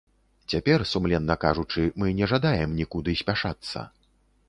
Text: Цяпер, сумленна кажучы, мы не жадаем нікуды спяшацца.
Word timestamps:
Цяпер, 0.53 0.83
сумленна 0.91 1.35
кажучы, 1.45 1.81
мы 1.99 2.07
не 2.23 2.33
жадаем 2.35 2.77
нікуды 2.83 3.19
спяшацца. 3.25 3.89